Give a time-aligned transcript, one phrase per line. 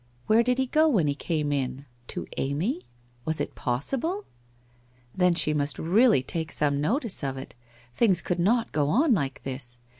[0.25, 1.85] Where did he go when he came in?
[2.07, 2.81] To Amy?
[3.23, 4.25] Was it possible?
[5.15, 7.53] Then she must really take some notice of it?
[7.93, 9.79] Things could not go on like this.